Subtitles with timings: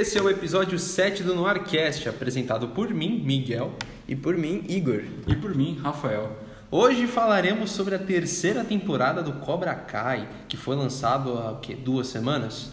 [0.00, 3.74] Esse é o episódio 7 do Noircast, apresentado por mim, Miguel.
[4.08, 5.02] E por mim, Igor.
[5.26, 6.38] E por mim, Rafael.
[6.70, 11.74] Hoje falaremos sobre a terceira temporada do Cobra Kai, que foi lançado há o quê?
[11.74, 12.70] duas semanas?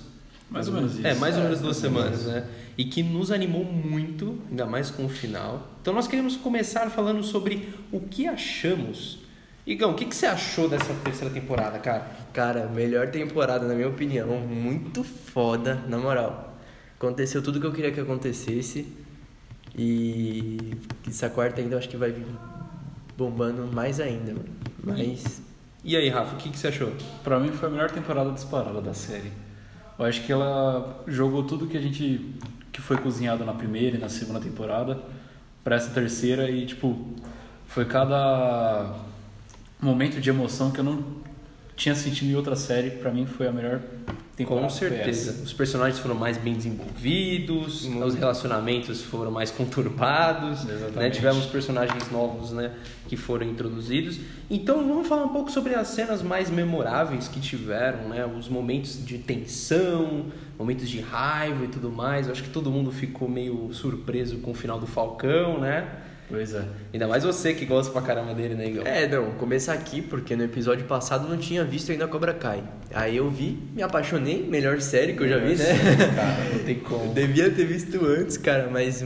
[0.50, 1.06] Mais ou menos isso.
[1.06, 2.48] É, mais ou menos duas semanas, né?
[2.78, 5.68] E que nos animou muito, ainda mais com o final.
[5.82, 9.20] Então nós queremos começar falando sobre o que achamos.
[9.66, 12.10] Igão, o que, que você achou dessa terceira temporada, cara?
[12.32, 14.30] Cara, melhor temporada, na minha opinião.
[14.40, 16.47] Muito foda, na moral.
[16.98, 18.88] Aconteceu tudo que eu queria que acontecesse.
[19.78, 20.58] E
[21.08, 22.26] essa quarta ainda eu acho que vai vir
[23.16, 24.50] bombando mais ainda, mano.
[24.84, 25.42] Mas.
[25.84, 26.92] E aí, Rafa, o que, que você achou?
[27.24, 29.32] Pra mim foi a melhor temporada disparada da série.
[29.98, 32.36] Eu acho que ela jogou tudo que a gente
[32.72, 35.00] que foi cozinhado na primeira e na segunda temporada
[35.64, 37.16] pra essa terceira e tipo
[37.66, 38.94] foi cada
[39.82, 41.04] momento de emoção que eu não
[41.78, 42.90] tinha sentido em outra série.
[42.90, 43.80] Pra mim foi a melhor
[44.36, 44.68] temporada.
[44.68, 45.44] Com certeza.
[45.44, 51.10] Os personagens foram mais bem desenvolvidos, os relacionamentos foram mais conturbados, né?
[51.10, 52.72] Tivemos personagens novos né,
[53.08, 54.20] que foram introduzidos.
[54.50, 58.26] Então vamos falar um pouco sobre as cenas mais memoráveis que tiveram, né?
[58.26, 60.26] os momentos de tensão,
[60.58, 62.26] momentos de raiva e tudo mais.
[62.26, 65.88] Eu acho que todo mundo ficou meio surpreso com o final do Falcão, né?
[66.30, 66.62] Pois é.
[66.94, 68.86] Ainda mais você que gosta pra caramba dele, né, Igor?
[68.86, 72.64] É, não, começar aqui porque no episódio passado não tinha visto ainda Cobra Kai.
[72.94, 75.66] Aí eu vi, me apaixonei, melhor série que eu já vi, né?
[76.16, 77.06] Cara, não tem como.
[77.06, 79.02] Eu devia ter visto antes, cara, mas,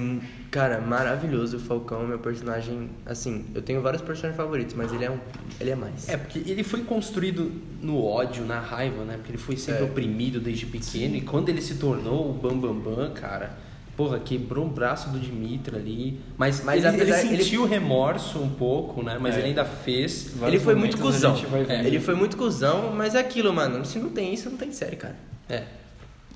[0.50, 2.90] cara, maravilhoso o Falcão, meu personagem.
[3.06, 5.20] Assim, eu tenho vários personagens favoritos, mas ele é um.
[5.60, 6.10] Ele é mais.
[6.10, 9.16] É, porque ele foi construído no ódio, na raiva, né?
[9.18, 9.86] Porque ele foi sempre É.
[9.86, 11.16] oprimido desde pequeno.
[11.16, 13.58] E quando ele se tornou o Bambambam, Bam Bam, cara,
[14.02, 16.20] porra, quebrou o braço do Dimitri ali.
[16.38, 19.18] Mas, Mas ele, ele apesar- ele- sentiu remorso um pouco, né?
[19.22, 19.40] Mas É.
[19.40, 20.28] ele ainda fez.
[20.32, 21.36] Ele Vários foi muito cuzão.
[21.36, 21.70] vendo.
[21.86, 23.86] Ele foi muito cuzão, mas é aquilo, mano.
[23.86, 25.16] Se não tem isso, não tem série, cara.
[25.48, 25.66] É.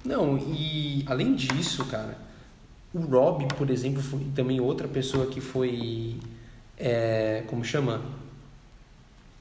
[0.03, 2.15] Não, e além disso, cara,
[2.93, 6.17] o Rob, por exemplo, foi também outra pessoa que foi.
[6.77, 8.01] É, como chama?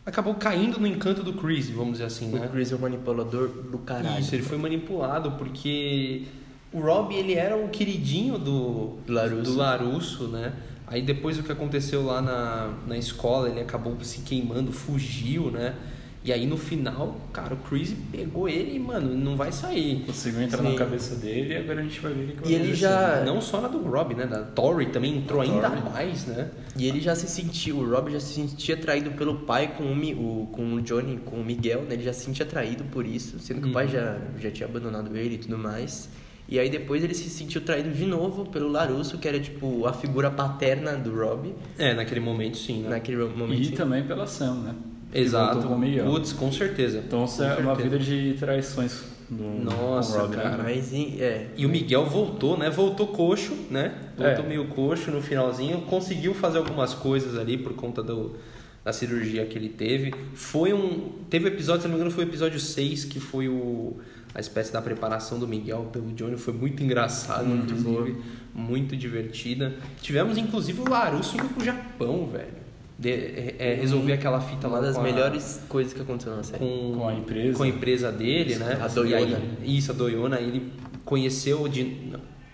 [0.07, 2.47] Acabou caindo no encanto do Chris, vamos dizer assim, né?
[2.47, 4.21] O Chris é o manipulador do caralho.
[4.21, 6.25] Isso, ele foi manipulado porque
[6.75, 9.43] o Rob ele era o queridinho do Do Larusso.
[9.53, 10.53] do Larusso, né?
[10.87, 15.75] Aí depois o que aconteceu lá na, na escola, ele acabou se queimando, fugiu, né?
[16.23, 20.03] E aí no final, cara, o Chris pegou ele e, mano, não vai sair.
[20.07, 20.73] Conseguiu entrar Sim.
[20.73, 23.23] na cabeça dele e agora a gente vai ver o que, vai E ele já-
[23.27, 24.27] Não só na do Rob, né?
[24.27, 25.83] Da Tori também entrou Da ainda Tori.
[25.91, 26.51] mais, né?
[26.79, 30.49] E ele já se sentiu, o Rob já se sentia traído pelo pai com o-
[30.51, 31.93] com o Johnny, com o Miguel, né?
[31.93, 33.91] Ele já se sentia traído por isso, sendo que o pai Uhum.
[33.93, 36.09] já, já tinha abandonado ele e tudo mais.
[36.49, 39.93] E aí depois ele se sentiu traído de novo pelo Larusso, que era tipo a
[39.93, 42.91] figura paterna do Rob, É, naquele momento sim, né?
[42.91, 43.63] naquele momento.
[43.63, 44.75] E também pela Sam, né?
[45.11, 45.67] Que Exato.
[45.67, 46.05] com o Miguel.
[46.07, 46.99] Putz, com certeza.
[47.07, 47.83] Então isso Com é uma certeza.
[47.83, 50.37] vida de traições do Nossa, né?
[50.37, 50.63] cara.
[50.63, 52.69] Mas em- é, E o Miguel voltou, né?
[52.69, 53.95] Voltou coxo, né?
[54.17, 54.49] Voltou É.
[54.49, 55.81] meio coxo no finalzinho.
[55.83, 58.37] Conseguiu fazer algumas coisas ali por conta do,
[58.85, 60.13] da cirurgia que ele teve.
[60.35, 61.11] Foi um.
[61.31, 63.97] Teve um episódio, se não me engano, foi o episódio 6, que foi o.
[64.35, 66.37] A espécie da preparação do Miguel pelo Johnny.
[66.37, 68.19] Foi muito engraçado, Muito inclusive.
[68.53, 69.75] Muito divertida.
[70.03, 72.65] Tivemos, inclusive, o Larusso indo pro Japão, velho.
[72.99, 76.35] De, é, é, resolver aquela fita lá uma das com a- melhores coisas que aconteceu
[76.37, 76.59] na série.
[76.59, 77.57] com, Com a empresa.
[77.57, 78.79] com a empresa dele, né?
[78.83, 79.21] A Doiona.
[79.31, 79.35] E
[79.65, 80.37] aí- isso, a Doiona.
[80.37, 80.73] Aí ele
[81.05, 81.97] conheceu, de,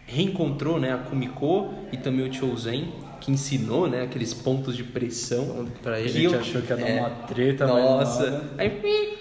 [0.07, 5.67] reencontrou né, a Kumiko e também o Chozen, que ensinou né, aqueles pontos de pressão.
[5.83, 6.09] Pra A ele.
[6.09, 7.01] gente eu- achou que ia dar é.
[7.01, 8.45] uma treta, Nossa!
[8.59, 8.67] Aí,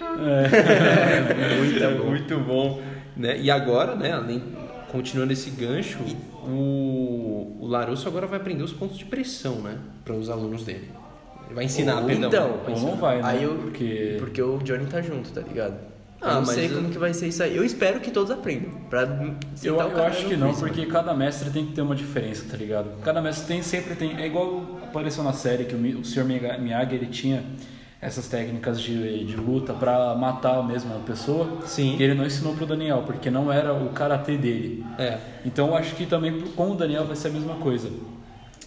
[1.58, 2.08] muito, bom.
[2.10, 2.82] muito bom.
[3.16, 3.38] Né?
[3.40, 4.42] E agora, né, além,
[4.90, 5.98] continuando esse gancho,
[6.44, 10.88] o, o Larusso agora vai aprender os pontos de pressão né, para os alunos dele.
[11.46, 12.28] Ele vai ensinar, Ou perdão.
[12.28, 12.90] então, vai Ou ensinar.
[12.90, 13.22] não vai, né?
[13.24, 14.16] Aí eu, Porque...
[14.18, 15.74] porque o Johnny tá junto, tá ligado?
[16.22, 17.56] Ah, eu não mas sei eu- como que vai ser isso aí.
[17.56, 18.70] Eu espero que todos aprendam.
[18.90, 19.02] Pra
[19.62, 22.56] Eu, eu acho no que não, porque cada mestre tem que ter uma diferença, tá
[22.56, 22.90] ligado?
[23.02, 24.16] Cada mestre tem, sempre tem.
[24.20, 26.24] É igual apareceu na série que o, o Sr.
[26.24, 27.42] Miyagi ele tinha
[28.02, 31.58] essas técnicas de, de luta pra matar mesmo a pessoa.
[31.66, 31.96] Sim.
[31.96, 34.84] Que ele não ensinou pro Daniel, porque não era o karatê dele.
[34.98, 35.18] É.
[35.44, 37.90] Então eu acho que também com o Daniel vai ser a mesma coisa.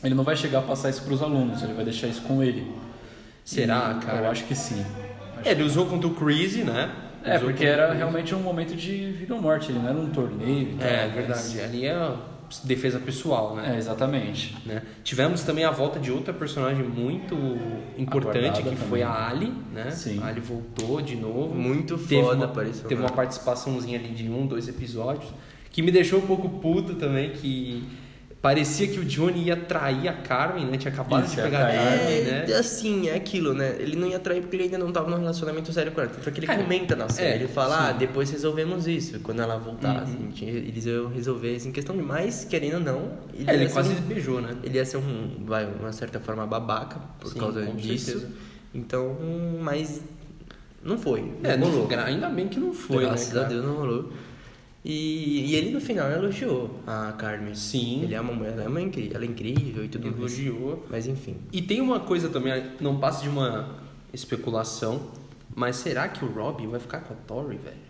[0.03, 2.71] Ele não vai chegar a passar isso pros alunos, ele vai deixar isso com ele.
[3.45, 4.19] Será, E cara?
[4.25, 4.83] Eu acho que sim.
[5.37, 6.89] Acho É, ele usou contra o Crazy, né?
[7.23, 10.09] É, Usou porque era realmente um momento de vida ou morte, ele não era um
[10.09, 10.71] torneio.
[10.73, 11.61] e tal, É, mas- verdade.
[11.61, 12.13] Ali é
[12.63, 13.73] defesa pessoal, né?
[13.73, 14.55] É, exatamente.
[14.65, 14.83] Né?
[15.03, 17.33] Tivemos também a volta de outra personagem muito
[17.97, 19.03] importante, Aguardada que foi também.
[19.15, 19.89] a Ali, né?
[19.91, 20.19] Sim.
[20.21, 21.55] A Ali voltou de novo.
[21.55, 25.31] Muito teve foda uma, apareceu Teve uma participaçãozinha ali de um, dois episódios,
[25.71, 27.83] que me deixou um pouco puto também, que
[28.43, 30.77] Parecia que o Johnny ia trair a Carmen, né?
[30.77, 31.71] Tinha acabado Isso, de pegar a.
[31.71, 32.55] Carmen, É, né?
[32.55, 33.77] assim, é aquilo, né?
[33.79, 36.11] Ele não ia trair porque ele ainda não tava num relacionamento sério com ela.
[36.35, 37.83] Ele É, comenta na série, é, ele fala, sim.
[37.83, 39.17] ah, depois resolvemos isso.
[39.21, 40.23] Quando ela voltasse, Uhum.
[40.29, 43.11] gente, eles iam resolver isso em questão de mais, querendo ou não.
[43.47, 44.57] É, ele ia ser quase um- beijou, né?
[44.61, 48.05] ele ia ser um, vai, uma certa forma babaca por Sim, causa disso.
[48.07, 48.29] certeza.
[48.75, 49.15] Então,
[49.61, 50.01] mas
[50.83, 51.31] não foi.
[51.43, 51.99] É, não não, rolou.
[52.05, 53.39] ainda bem que não foi, Graças né?
[53.39, 53.43] a?
[53.45, 54.11] Deus não rolou.
[54.85, 57.55] E, e ele no final elogiou a Carmen.
[57.55, 58.03] Sim.
[58.03, 60.17] Ele é uma mulher, ela é, uma incri- ela é incrível e tudo mais.
[60.17, 60.85] Elogiou.
[60.89, 61.37] Mas enfim.
[61.53, 63.69] E tem uma coisa também, não passa de uma
[64.13, 65.01] especulação,
[65.55, 67.83] mas será que o Robbie vai ficar com a Tori, velho?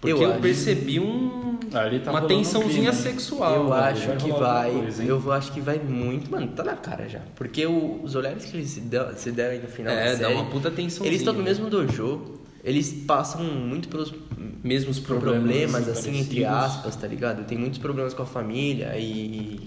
[0.00, 2.92] Porque eu, Eu percebi um, Ali tá uma um tensãozinha hein?
[2.92, 3.54] sexual.
[3.54, 3.74] eu velho.
[3.76, 4.70] acho vai que vai.
[4.72, 6.28] coisa, eu acho que vai muito.
[6.28, 7.20] Mano, tá na cara já.
[7.36, 10.10] Porque o- os olhares que eles se dão, se deram aí no final É, da
[10.10, 10.34] dá série.
[10.34, 11.08] uma puta tensãozinha.
[11.08, 12.40] Eles estão no mesmo dojo.
[12.64, 14.14] Eles passam muito pelos
[14.62, 15.88] Mesmos problemas, problemas.
[15.88, 16.20] assim, parecidos.
[16.20, 17.44] entre aspas, tá ligado?
[17.44, 19.58] Tem muitos problemas com a família e,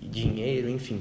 [0.00, 1.00] e dinheiro, enfim.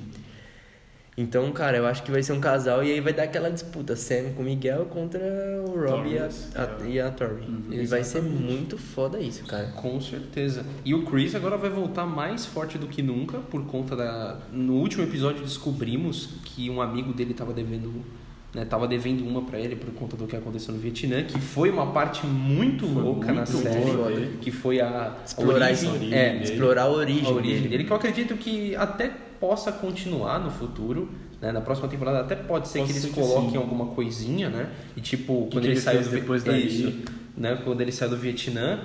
[1.18, 3.96] Então, cara, eu acho que vai ser um casal e aí vai dar aquela disputa,
[3.96, 5.22] Sam com o Miguel contra
[5.66, 7.46] o Rob e a, a- e a Tori.
[7.72, 9.68] e vai ser muito foda isso, cara.
[9.78, 10.66] Com certeza.
[10.84, 14.40] E o Chris agora vai voltar mais forte do que nunca por conta da.
[14.52, 17.94] No último episódio descobrimos que um amigo dele tava devendo.
[18.56, 21.70] Né, tava devendo uma pra ele por conta do que aconteceu no Vietnã, que foi
[21.70, 25.90] uma parte muito Foi louca na muito série, boa, que foi a Explorar, a origem,
[25.92, 26.44] origem é, dele.
[26.46, 27.68] explorar a origem, a origem dele.
[27.68, 29.12] dele, que eu acredito que até
[29.42, 31.10] possa continuar no futuro,
[31.42, 31.52] né?
[31.52, 33.58] Na próxima temporada até pode ser Pode que eles ser que coloquem sim.
[33.58, 34.70] alguma coisinha, né?
[34.96, 36.66] E tipo, quando que ele, ele saiu do depois daí?
[36.66, 36.94] Isso,
[37.36, 37.60] né?
[37.62, 38.80] Quando ele saiu do Vietnã.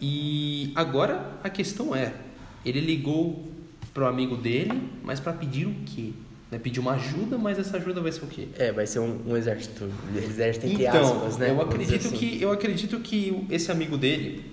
[0.00, 2.12] E agora a questão é,
[2.66, 3.44] ele ligou
[3.94, 6.10] pro amigo dele, mas pra pedir o quê?
[6.54, 6.60] Né?
[6.62, 8.46] Pedir uma ajuda, mas essa ajuda vai ser o quê?
[8.56, 9.90] É, vai ser um, um exército.
[10.16, 11.50] Exército entre então, aspas, né?
[11.50, 12.16] eu acredito assim.
[12.16, 14.44] que eu acredito que esse amigo dele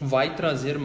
[0.00, 0.78] vai trazer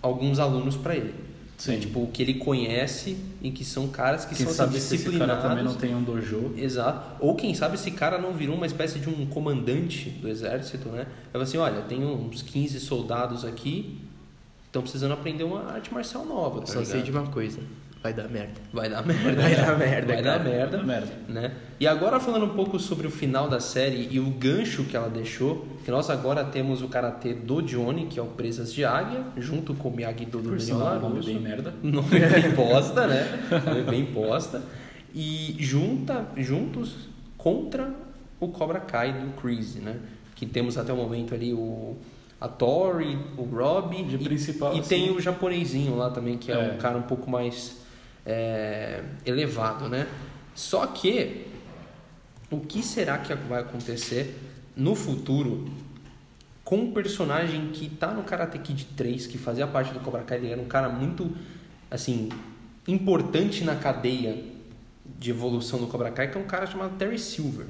[0.00, 1.14] alguns alunos pra ele.
[1.58, 1.72] Sim.
[1.72, 1.78] Né?
[1.80, 5.36] Tipo, que ele conhece e que são caras que Quem são sabe se esse cara
[5.36, 5.42] disciplinados.
[5.44, 6.54] também não tem um dojo.
[6.56, 7.16] Exato.
[7.20, 11.06] Ou quem sabe esse cara não virou uma espécie de um comandante do exército, né?
[11.34, 14.00] Ela assim, olha, tem uns 15 soldados aqui,
[14.64, 16.92] estão precisando aprender uma arte marcial nova, tá Só ligado?
[16.92, 17.60] sei de uma coisa.
[18.02, 18.54] Vai dar merda.
[18.72, 19.42] Vai dar merda.
[19.42, 20.38] Vai dar merda, Vai cara.
[20.38, 20.76] dar merda.
[20.78, 21.12] Vai dar merda.
[21.28, 21.52] Né?
[21.78, 25.08] E agora falando um pouco sobre o final da série e o gancho que ela
[25.08, 29.22] deixou, que nós agora temos o karatê do Johnny, que é o Presas de Águia,
[29.36, 31.26] junto com o Miyagi-Do do Por Daniel Larusso.
[31.28, 31.72] bem merda.
[31.82, 33.48] Nome bem posta, né?
[33.66, 34.62] Nome bem posta.
[35.14, 37.08] E junta, juntos
[37.38, 37.94] contra
[38.40, 39.96] o Cobra Kai do Chris, né?
[40.34, 41.96] Que temos até o momento ali o
[42.40, 44.88] a Tori, o Robbie De e, principal, e assim.
[44.88, 46.72] tem o japonesinho lá também, que é, É.
[46.72, 47.80] um cara um pouco mais
[48.24, 50.06] é, elevado, né?
[50.54, 51.46] Só que
[52.50, 54.38] o que será que vai acontecer
[54.76, 55.70] no futuro
[56.64, 60.38] com um personagem que tá no Karate Kid 3, que fazia parte do Cobra Kai,
[60.38, 61.30] ele era um cara muito,
[61.90, 62.28] assim,
[62.86, 64.42] importante na cadeia
[65.18, 67.66] de evolução do Cobra Kai, que é um cara chamado Terry Silver.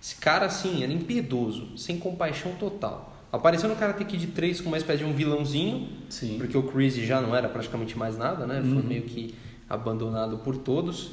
[0.00, 3.17] Esse cara, assim, era impiedoso, sem compaixão total.
[3.30, 6.36] Apareceu no Karate Kid 3 com uma espécie de um vilãozinho, Sim.
[6.38, 8.60] porque o Chris já não era praticamente mais nada, né?
[8.62, 8.82] Foi Uhum.
[8.82, 9.34] meio que
[9.68, 11.12] abandonado por todos.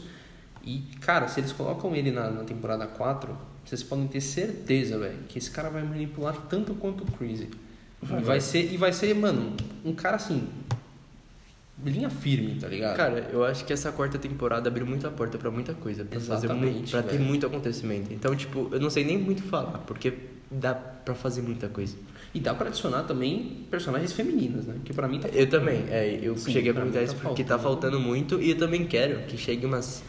[0.63, 5.19] E, cara, se eles colocam ele na, na temporada 4, vocês podem ter certeza, velho,
[5.27, 7.45] que esse cara vai manipular tanto quanto o Chris.
[8.01, 9.53] Vai, e, vai ser, e vai ser, mano,
[9.83, 10.47] um cara assim.
[11.83, 12.95] Linha firme, tá ligado?
[12.95, 16.45] Cara, eu acho que essa quarta temporada abriu muita porta pra muita coisa, pra fazer
[16.47, 18.13] Exatamente, muito, pra ter muito acontecimento.
[18.13, 20.13] Então, tipo, eu não sei nem muito falar, porque
[20.49, 21.95] dá pra fazer muita coisa.
[22.33, 24.75] E dá pra adicionar também personagens femininas, né?
[24.83, 27.13] Que pra mim tá Eu também, é, eu Sim, cheguei a pra mim comentar tá
[27.13, 30.03] isso porque tá faltando muito e eu também quero que chegue umas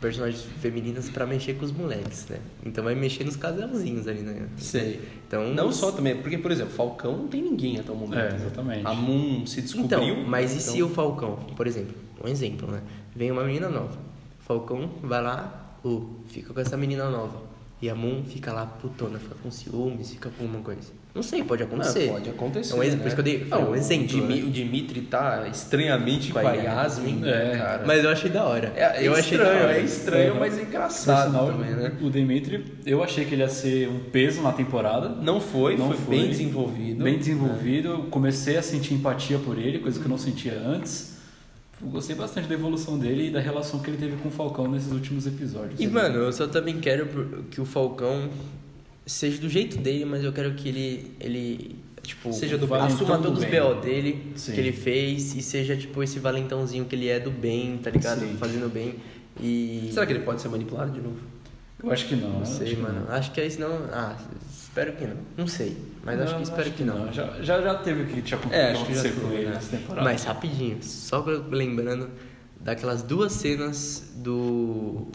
[0.00, 2.38] personagens femininas pra mexer com os moleques, né?
[2.66, 4.46] Então vai mexer nos casalzinhos ali, né?
[4.58, 5.00] Sei.
[5.26, 8.18] Então, Não só também, porque, por exemplo, Falcão não tem ninguém até o momento.
[8.18, 8.36] É, né?
[8.36, 8.86] exatamente.
[8.86, 9.86] A Moon se descobriu.
[9.86, 12.82] Então, mas e então- se o Falcão, por exemplo, um exemplo, né?
[13.16, 13.96] Vem uma menina nova.
[14.40, 17.53] Falcão vai lá, ô, fica com essa menina nova.
[17.84, 20.90] E a Moon fica lá putona, fica com ciúmes, fica com alguma coisa.
[21.14, 22.08] Não sei, pode acontecer.
[22.08, 22.72] Ah, pode acontecer.
[22.72, 23.02] É um exemplo, né?
[23.02, 24.46] por isso que eu dei- um o exemplo, Dimi- né?
[24.46, 27.58] O Dimitri tá estranhamente com a Yasmin, né, É.
[27.58, 27.84] cara.
[27.86, 28.72] Mas eu achei da hora.
[28.74, 29.76] é, é eu achei estranho, hora.
[29.76, 30.40] é estranho, Uhum.
[30.40, 31.92] mas Por engraçado sinal, também, né?
[32.00, 35.10] o Demetri, eu achei que ele ia ser um peso na temporada.
[35.10, 36.16] Não foi, Não foi, foi.
[36.16, 37.04] bem desenvolvido.
[37.04, 37.88] Bem desenvolvido.
[37.90, 41.13] Eu comecei a sentir empatia por ele, coisa que eu não sentia antes.
[41.84, 44.68] Eu Gostei bastante da evolução dele e da relação que ele teve com o Falcão
[44.68, 45.78] nesses últimos episódios.
[45.78, 48.30] E, mano, eu só também quero que o Falcão
[49.06, 53.40] seja do jeito dele, mas eu quero que ele, ele tipo, Seja do assuma todos
[53.40, 53.44] os.
[53.44, 54.52] BO dele, Sim.
[54.52, 58.20] que ele fez, e seja, tipo, esse valentãozinho que ele é do bem, tá ligado?
[58.20, 58.36] Sim.
[58.38, 58.94] Fazendo bem.
[59.40, 59.90] E.
[59.92, 61.18] Será que ele pode ser manipulado de novo?
[61.84, 62.30] Eu acho que não.
[62.38, 63.00] Não sei, acho que mano.
[63.06, 63.14] não.
[63.14, 63.78] Acho que aí senão.
[63.92, 64.16] Ah,
[64.50, 65.16] espero que não.
[65.36, 65.76] Não sei.
[66.04, 67.12] Mas acho Não, que espero que não.
[67.12, 69.46] Já, já, já teve o que tinha É, acho que já acontecido com teve, ele
[69.48, 69.54] né?
[69.54, 70.04] nessa temporada.
[70.04, 72.10] Mas rapidinho, só lembrando
[72.60, 75.08] daquelas duas cenas do.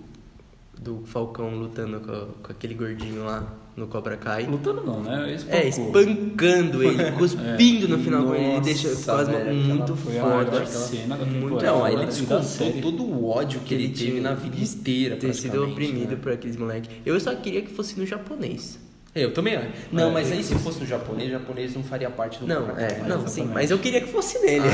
[0.82, 4.46] Do Falcão lutando com, com aquele gordinho lá no Cobra Kai.
[4.46, 5.38] Lutando não, né?
[5.50, 6.02] É, Espancou.
[6.02, 8.44] espancando ele, cuspindo no final com ele.
[8.46, 10.66] Ele Nossa, deixa Cosma velho, muito aquela foda.
[10.66, 11.64] cena Muito.
[11.66, 16.12] Não, ele descontou todo o ódio que ele teve na vida inteira, ter sido oprimido
[16.12, 16.18] né?
[16.22, 16.90] por aqueles moleques.
[17.06, 18.80] Eu só queria que fosse no japonês.
[19.14, 19.68] É, Eu também acho.
[19.92, 22.70] Não, É, mas aí se fosse no japonês, o japonês não faria parte do Não,
[22.78, 23.32] é, não, exatamente.
[23.32, 24.66] sim, mas eu queria que fosse nele.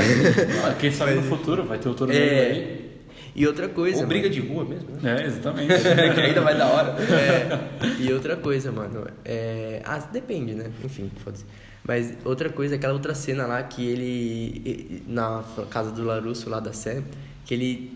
[0.64, 2.16] Ah, Quem sabe no futuro vai ter o Toro É.
[2.50, 2.95] aí.
[3.36, 4.00] E outra coisa.
[4.00, 4.34] Ou briga mano.
[4.34, 5.20] de rua mesmo, né?
[5.20, 5.68] É, exatamente.
[6.14, 6.96] que ainda vai da hora.
[7.02, 9.06] É, e outra coisa, mano.
[9.22, 9.82] É...
[9.84, 10.70] Ah, depende, né?
[10.82, 11.44] Enfim, foda-se.
[11.86, 15.02] Mas outra coisa, aquela outra cena lá que ele.
[15.06, 17.04] Na casa do Larusso lá da Sam,
[17.44, 17.92] que ele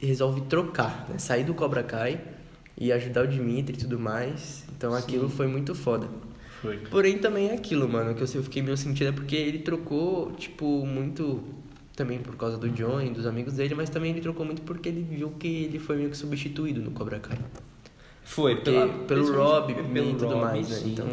[0.00, 1.18] resolve trocar, né?
[1.18, 2.20] Sair do Cobra Kai
[2.76, 4.64] e ajudar o Dimitri e tudo mais.
[4.76, 6.08] Então aquilo foi muito foda.
[6.62, 6.76] Foi.
[6.90, 10.86] Porém, também é aquilo, mano, que eu fiquei meio sentido é porque ele trocou, tipo,
[10.86, 11.42] muito
[11.98, 14.88] também por causa do John e dos amigos dele, mas também ele trocou muito porque
[14.88, 17.36] ele viu que ele foi meio que substituído no Cobra Kai.
[18.22, 20.92] Foi, Porque pela, pelo Rob e tudo Rob, mais, né?
[20.92, 21.06] Então,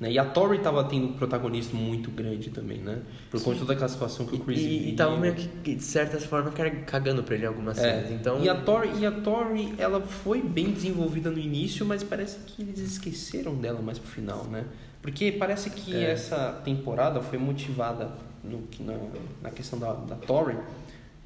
[0.00, 0.10] Né?
[0.12, 2.98] E a Tori tava tendo um protagonismo muito grande também, né?
[3.30, 4.96] Por conta de toda aquela situação que o Chris e, e vivia.
[4.96, 8.10] tava meio que, de certa forma, ca- cagando pra ele algumas cenas.
[8.10, 8.14] É.
[8.14, 12.38] Então, E a Tori, e a Tori, ela foi bem desenvolvida no início, mas parece
[12.46, 14.64] que eles esqueceram dela mais pro final, né?
[15.00, 16.10] Porque parece que É.
[16.10, 18.10] essa temporada foi motivada
[18.42, 18.94] no, na,
[19.42, 20.56] na questão da, da Tori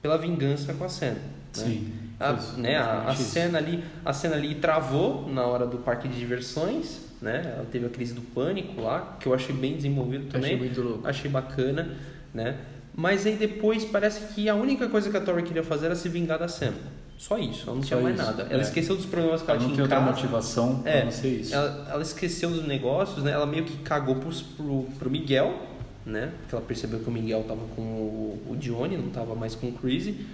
[0.03, 1.13] pela vingança com a Sam.
[1.13, 1.19] Né?
[1.53, 1.93] Sim.
[2.21, 6.19] A, né, a, a cena ali, a cena ali travou na hora do parque de
[6.19, 7.55] diversões, né?
[7.57, 10.55] Ela teve a crise do pânico lá, que eu achei bem desenvolvido também.
[10.55, 11.07] achei muito louco.
[11.07, 11.97] Achei bacana,
[12.33, 12.57] né?
[12.95, 16.09] Mas aí depois parece que a única coisa que a Tori queria fazer era se
[16.09, 16.73] vingar da Sam.
[17.17, 18.43] Só isso, ela não Só tinha mais isso, nada.
[18.49, 18.65] Ela é.
[18.65, 20.23] esqueceu dos problemas que ela, Ela não tinha tem em outra casa.
[20.23, 21.55] motivação É, pra não ser isso.
[21.55, 23.33] Ela, ela esqueceu dos negócios, né?
[23.33, 25.61] Ela meio que cagou pros, pro, pro Miguel,
[26.07, 26.33] né?
[26.43, 29.67] Porque ela percebeu que o Miguel tava com o, o Johnny, não tava mais com
[29.69, 30.25] o Crazy.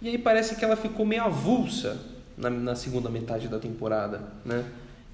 [0.00, 1.98] E aí parece que ela ficou meio avulsa
[2.38, 4.64] na, na segunda metade da temporada, né?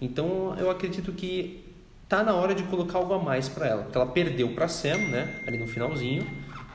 [0.01, 1.65] Então eu acredito que
[2.09, 3.83] tá na hora de colocar algo a mais pra ela.
[3.83, 5.43] Porque ela perdeu pra Sam, né?
[5.47, 6.27] Ali no finalzinho.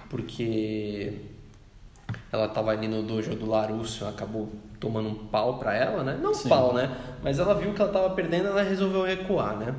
[0.09, 1.13] Porque
[2.31, 4.49] ela tava ali no dojo do Larusso, acabou
[4.79, 6.19] tomando um pau pra ela, né?
[6.21, 6.97] Não um pau, né?
[7.23, 9.75] Mas ela viu que ela tava perdendo, ela resolveu recuar, né?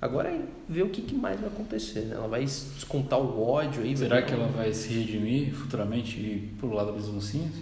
[0.00, 2.16] Agora é ver o que, que mais vai acontecer, né?
[2.16, 3.96] Ela vai descontar o ódio aí.
[3.96, 7.52] Será vai- que ela vai se redimir futuramente e lado das oncinhas?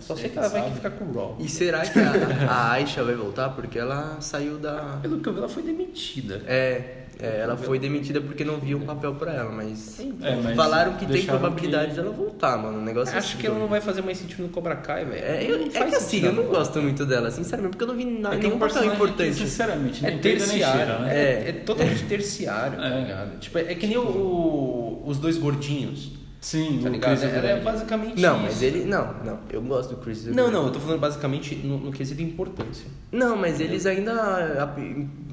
[0.00, 1.36] Só sei que ela vai ficar com o Raw.
[1.38, 2.12] E será que a,
[2.50, 3.50] a Aisha vai voltar?
[3.50, 4.98] Porque ela saiu da.
[5.00, 6.42] Pelo que eu vi, ela foi demitida.
[6.46, 10.00] É, é, ela foi demitida porque não viu o papel pra ela, mas.
[10.00, 12.78] É, mas Falaram que tem probabilidade que- dela voltar, mano.
[12.78, 15.04] O negócio é Acho assim, que ela não vai fazer mais sentido no Cobra Kai,
[15.04, 15.22] velho.
[15.24, 18.06] É, eu, é que assim, eu não gosto muito dela, sinceramente, porque eu não vi
[18.06, 19.34] na, É é nenhum um papel personagem que, importante.
[19.34, 21.16] sinceramente, É terciário, né?
[21.16, 21.48] É, É.
[21.50, 23.00] é totalmente terciário, tá É.
[23.02, 23.38] ligado?
[23.38, 27.18] Tipo, é que nem o- os dois gordinhos, Sim, tá o ligado?
[27.20, 27.64] Chris Ela é Evans.
[27.64, 28.42] basicamente Não, isso.
[28.44, 28.84] mas ele.
[28.86, 29.38] Não, não.
[29.50, 30.24] Eu gosto do Chris.
[30.26, 32.86] Não, não, eu tô falando basicamente no, no quesito importância.
[33.12, 34.72] Não, mas eles ainda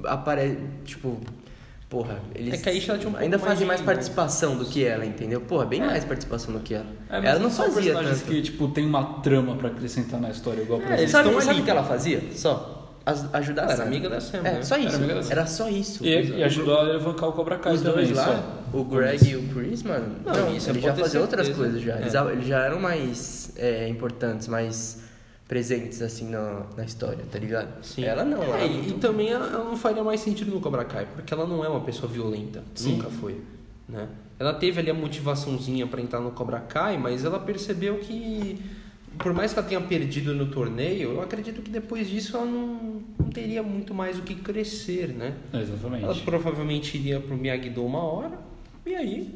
[0.06, 0.58] aparecem.
[0.86, 1.18] Tipo.
[1.90, 4.58] Porra, eles É que a Isha, tinha um pouco ainda mais fazem de- mais participação
[4.58, 5.40] do que ela, entendeu?
[5.40, 5.86] Porra, bem É.
[5.86, 6.86] mais participação do que ela.
[7.10, 8.30] É, ela não são fazia personagens tanto.
[8.34, 11.62] que, tipo, tem uma trama pra acrescentar na história, igual, por É, eles sabe sabe
[11.62, 12.22] o que ela fazia?
[12.34, 12.74] Só.
[13.06, 14.62] As- ajudar Ela a era amiga da Sam, É, né?
[14.64, 15.02] só isso.
[15.02, 15.22] Era.
[15.30, 16.06] Era só isso.
[16.06, 16.10] E,
[16.40, 18.57] e ajudou a levantar o Cobra Kai Os também, dois lá, só.
[18.74, 21.96] O Greg e o Chris, mano, Não, não, isso eles já faziam outras coisas já.
[21.96, 22.10] Eles, É.
[22.12, 22.32] já.
[22.32, 25.02] eles já eram mais é, importantes, mais
[25.48, 27.82] presentes, assim, na, na história, tá ligado?
[27.84, 28.04] Sim.
[28.04, 30.52] Ela não, ela É, é e, muito- e também ela ela não faria mais sentido
[30.52, 32.64] no Cobra Kai, porque ela não é uma pessoa violenta.
[32.76, 32.98] Sim.
[32.98, 33.40] Nunca foi.
[33.88, 34.08] Né?
[34.40, 38.60] Ela teve ali a motivaçãozinha pra entrar no Cobra Kai, mas ela percebeu que,
[39.18, 43.02] por mais que ela tenha perdido no torneio, eu acredito que depois disso ela não,
[43.18, 45.34] não teria muito mais o que crescer, né?
[45.54, 46.04] Exatamente.
[46.04, 48.38] Ela provavelmente iria pro Miyagi-Do uma hora,
[48.88, 49.36] e aí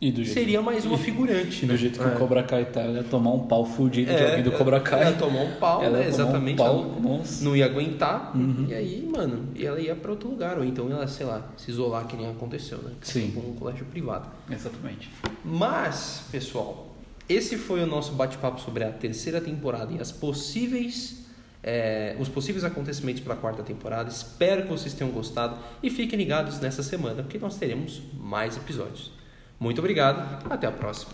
[0.00, 1.74] E do jeito, seria mais uma figurante, e né?
[1.74, 2.08] do jeito que É.
[2.08, 5.02] o Cobra Kai tá, ela ia tomar um pau fudido de alguém do Cobra Kai.
[5.02, 6.06] Ela tomou um pau, Ela né?
[6.06, 6.56] ia tomar um Exatamente.
[6.56, 8.36] pau, ela não ia aguentar.
[8.36, 8.66] Uhum.
[8.68, 10.58] E aí, mano, ela ia pra outro lugar.
[10.58, 12.90] Ou então ela, sei lá, se isolar que nem aconteceu, né?
[13.02, 13.26] Sim.
[13.28, 14.28] Tipo um colégio privado.
[14.50, 15.08] Exatamente.
[15.44, 16.88] Mas, pessoal,
[17.28, 21.21] esse foi o nosso bate-papo sobre a terceira temporada e as possíveis.
[21.62, 24.10] É, os possíveis acontecimentos para a quarta temporada.
[24.10, 29.12] Espero que vocês tenham gostado e fiquem ligados nessa semana, porque nós teremos mais episódios.
[29.60, 31.12] Muito obrigado, até a próxima.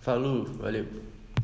[0.00, 1.09] Falou, valeu.